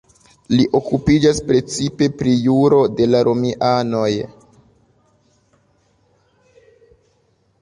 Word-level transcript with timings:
Li 0.51 0.63
okupiĝas 0.77 1.41
precipe 1.51 2.07
pri 2.21 2.33
juro 2.45 2.79
de 3.01 3.07
la 3.11 3.21
romianoj. 3.27 4.09